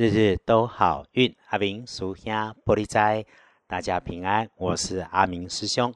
[0.00, 3.22] 日日都好运，阿明属下玻璃斋，
[3.66, 4.48] 大家平安。
[4.56, 5.92] 我是阿明师兄。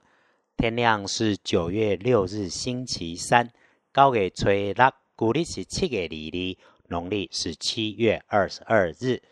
[0.58, 3.48] 天亮是九月六日，星期三。
[3.92, 4.74] 高月初六，
[5.16, 9.22] 古历是七月二日，农历是七月二十二日。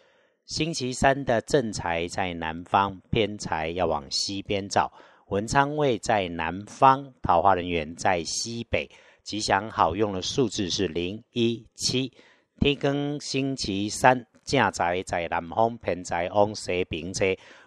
[0.46, 4.90] 星期三的正财在南方，偏财要往西边找。
[5.26, 8.90] 文昌位在南方，桃花人员在西北。
[9.22, 12.10] 吉祥好用的数字是零一七。
[12.58, 14.26] 天更星期三。
[14.52, 17.24] 正在在南方，偏在往西边车。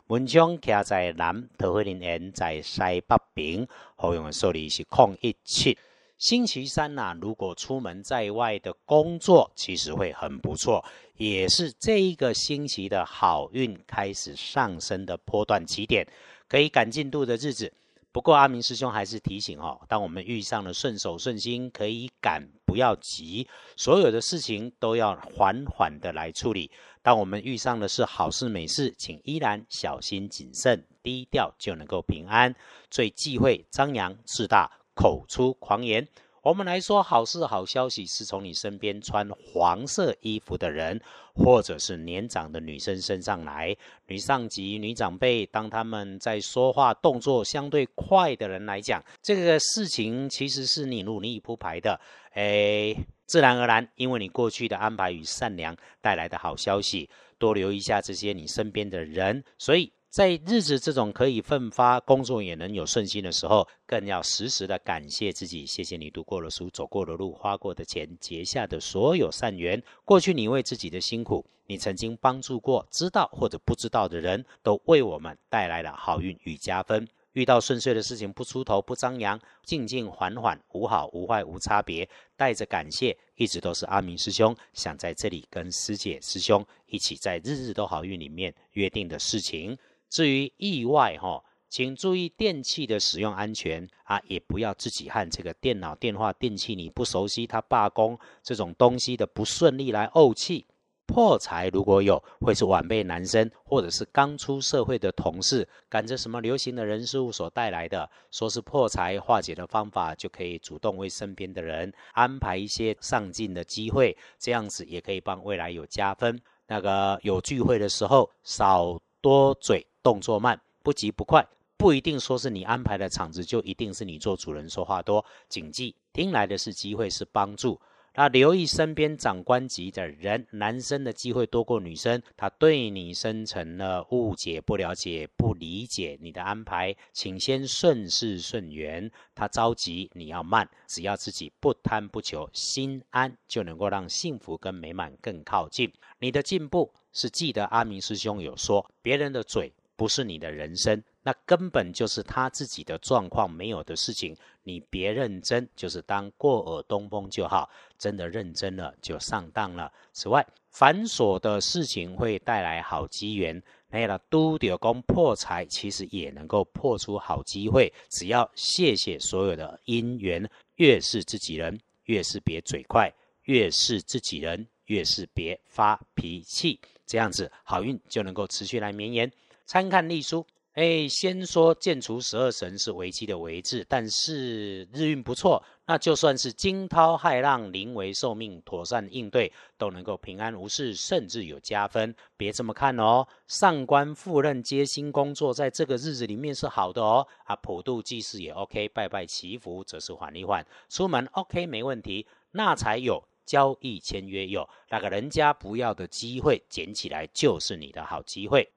[0.07, 3.67] 文昌徛在南，桃花林园在西北边。
[3.95, 5.75] 好用的数字是空一七。
[6.19, 10.85] 星期三呐，如果出门在外的工作，其实会很不错，
[11.17, 16.07] 也是这一个星期的好运开始上升的波段起点，
[16.47, 17.73] 可以赶进度的日子。
[18.15, 26.71] 不过阿明师兄还是提醒哦，当我们遇上了顺手顺心，可以赶，不要急，所有的事情都要缓缓的来处理。
[27.01, 32.55] 当我们遇上的是好事美事，请依然小心谨慎，低调就能够平安。
[32.89, 36.07] 最忌讳张扬自大，口出狂言。
[36.45, 41.01] 我们来说好事好消息，是从你身边穿黄色衣服的人，
[41.33, 43.75] 或者是年长的女生身上来。
[44.05, 51.99] 女上级、女长辈，当他们在说话动作相对快的人来讲，这个事情其实是你努力铺排的，
[52.33, 59.91] 哎，自然而然，因为你过去的安排与善良带来的好消息，多留意一下这些你身边的人，所以。
[60.15, 65.65] 在日子这种可以奋发工作也能有顺心的时候，更要时时的感谢自己。
[65.65, 69.83] 谢谢你读过的书、走过的路、花过的钱、结下的所有善缘。
[70.05, 77.05] 过去你为自己的辛苦，你曾经帮助过知道或者不知道的人，都为我们带来了好运与加分。
[77.33, 89.77] 遇到顺遂的事情，不出头不张扬，静静缓缓，无好无坏无差别，带着感谢，一直都是阿明师兄想在这里跟师姐师兄一起在日日都好运里面约定的事情。
[90.15, 100.65] 至于意外哈，请注意电器的使用安全啊，也不要自己和这个电脑、电话、电器你不熟悉，它罢工这种东西的不顺利来怄气。
[101.05, 116.41] 破财如果有，会是晚辈男生或者是刚出社会的同事，赶着什么流行的人事物所带来的，说是破财化解的方法，就可以主动为身边的人安排一些上进的机会，这样子也可以帮未来有加分。
[116.67, 119.85] 那个有聚会的时候，少多嘴。
[120.05, 121.43] 动作慢，不急不快，
[121.77, 125.25] 不一定说是你安排的场子就一定是你做主人说话多。
[125.49, 127.81] 谨记，听来的是机会，是帮助。
[128.17, 139.11] 那留意身边长官级的人，男生的机会多过女生，他对你生成了误解、不了解、不理解你的安排，请先顺势顺缘。
[139.33, 145.91] 他着急，你要慢，只要自己不贪不求，心安，就能够让幸福跟美满更靠近。
[146.19, 149.73] 你的进步是记得阿明师兄有说，别人的嘴。
[149.95, 157.69] 不是你的人生，那根本就是他自己的状况没有的事情，你别认真，就是当过耳东风就好。
[157.97, 159.91] 真的认真了，就上当了。
[160.11, 163.61] 此外，繁琐的事情会带来好机缘。
[163.87, 167.93] 那了，都丢功破财，其实也能够破出好机会。
[168.09, 173.09] 只要谢谢所有的因缘，越是自己人，越是别嘴快；
[173.43, 176.77] 越是自己人，越是别发脾气。
[177.05, 179.31] 这样子，好运就能够持续来绵延。
[179.65, 192.13] 参看历书，哎，先说建除十二神是危机的危字，但是日运不错，那就算是惊涛骇浪，临危受命，妥善应对，都能够平安无事，甚至有加分。
[192.37, 197.25] 别这么看哦，上官赴任接新工作，在这个日子里面是好的哦。
[197.45, 200.65] 啊，普渡祭祀也 OK，拜拜祈福则是缓一缓。
[200.89, 208.69] 出门 OK 没问题，那才有交易签约有，那个人家不要的机会捡起来就是你的好机会。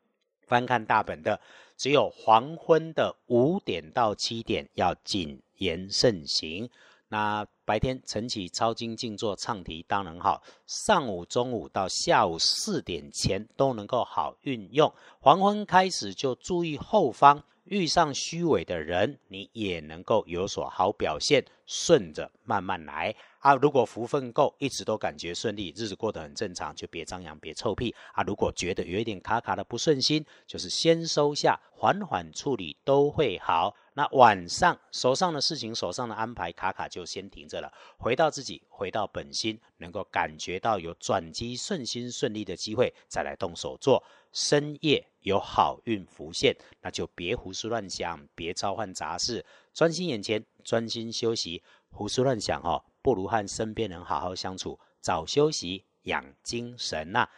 [0.48, 1.38] 翻看大本的，
[1.76, 6.69] 只有黄昏的五点到七点要谨言慎行。
[7.10, 14.93] 那白天晨起抄经静坐唱题当然好，上午、中午到下午四点前都能够好运用。
[15.20, 21.44] 黄昏开始就注意后方，遇上虚伪的人，你也能够有所好表现。
[21.67, 23.15] 顺着慢慢来。
[23.41, 28.23] 啊，如果福分够，一直都感觉顺利，日子过得很正常，就别张扬，别臭屁啊。
[28.23, 33.76] 如果觉得有一点卡卡的不顺心，就是先收下，缓缓处理都会好。
[33.98, 37.68] 那晚上手上的事情，手上的安排卡卡就先停着了，
[37.98, 44.00] 回到自己，回到本心，能够感觉到有转机、顺心顺利的机会，再来动手做。
[44.32, 51.64] 深夜有好运浮现，那就别胡思乱想，别召唤杂事，专心眼前，专心休息。
[51.90, 52.84] 胡思乱想哦。
[53.02, 57.28] 不如和身边人好好相处，早休息养精神呐。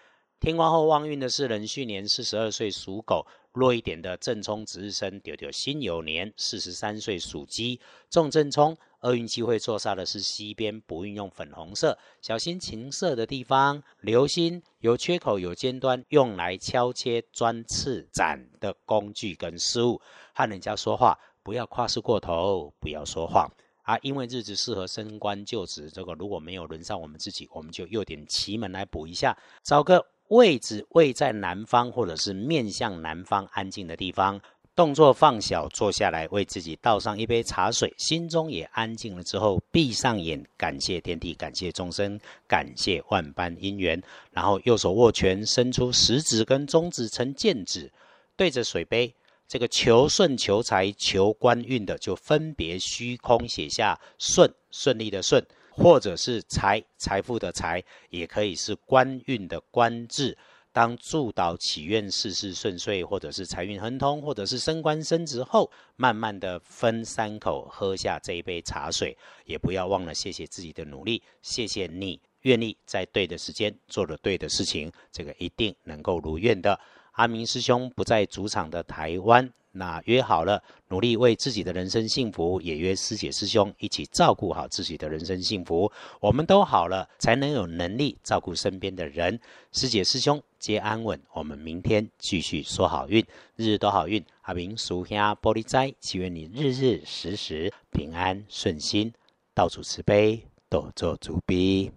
[0.40, 7.78] 天光后旺运的是壬戌年四十二岁属狗，弱一点的正冲值日生丢丢辛酉年四十三岁属鸡，
[8.08, 8.74] 重正冲。
[9.02, 20.00] 厄运机会坐煞的是西边，不运用粉红色，小心情色的地方，留心有缺口、有尖端，用来敲切、钻刺、斩的工具跟事物。
[20.32, 23.46] 和人家说话不要夸饰过头，不要说谎
[23.82, 23.98] 啊！
[24.00, 34.40] 因为日子适合升官就职，这个如果没有轮上我们自己，我们就用点奇门来补一下，找个位置位在南方，或者是面向南方安静的地方。
[34.76, 44.00] 动作放小，坐下来为自己倒上一杯茶水，心中也安静了之后，闭上眼，感谢天地，感谢众生，感谢万般因缘。
[44.30, 47.92] 然后右手握拳，伸出食指跟中指成剑指，
[48.36, 49.12] 对着水杯，
[49.48, 60.36] 这个求顺、求财、求官运的，就分别虚空写下顺顺利的顺，或者是财财富的财，也可以是官运的官字。
[60.72, 76.78] 当祝祷祈愿事事顺遂，或者是财运亨通，或者是升官升职后，慢慢的分三口喝下这一杯茶水，也不要忘了谢谢自己的努力，谢谢你愿意在对的时间做了对的事情，这个一定能够如愿的。
[77.14, 79.52] 阿明师兄不在主场的台湾。
[79.72, 85.90] 那约好了，努力为自己的人生幸福，也约师姐师兄一起照顾好自己的人生幸福。
[86.20, 89.38] 我们都好了，才能有能力照顾身边的人。
[89.72, 91.20] 师姐师兄皆安稳。
[91.32, 93.24] 我们明天继续说好运，
[93.56, 94.24] 日日都好运。
[94.42, 99.12] 阿明属下玻璃斋，祈愿你日日时时平安顺心，
[99.54, 101.92] 到处慈悲，多做主逼。